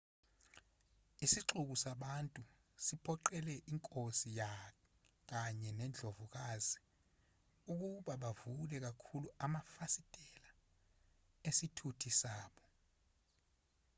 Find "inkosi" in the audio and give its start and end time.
3.71-4.29